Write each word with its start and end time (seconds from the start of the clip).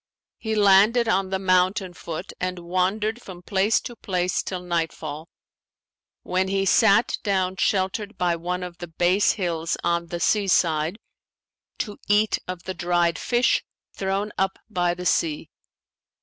He 0.39 0.55
landed 0.55 1.07
on 1.07 1.29
the 1.29 1.37
mountain 1.37 1.93
foot 1.93 2.33
and 2.39 2.57
wandered 2.65 3.21
from 3.21 3.43
place 3.43 3.79
to 3.81 3.95
place 3.95 4.41
till 4.41 4.63
nightfall, 4.63 5.29
when 6.23 6.47
he 6.47 6.65
sat 6.65 7.19
down 7.21 7.57
sheltered 7.57 8.17
by 8.17 8.35
one 8.35 8.63
of 8.63 8.79
the 8.79 8.87
base 8.87 9.33
hills 9.33 9.77
on 9.83 10.07
the 10.07 10.19
sea 10.19 10.47
side, 10.47 10.97
to 11.77 11.99
eat 12.07 12.39
of 12.47 12.63
the 12.63 12.73
dried 12.73 13.19
fish 13.19 13.63
thrown 13.95 14.31
up 14.39 14.57
by 14.71 14.95
the 14.95 15.05
sea. 15.05 15.51